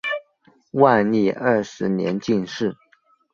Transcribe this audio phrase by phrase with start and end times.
[0.71, 2.75] 万历二十年进士。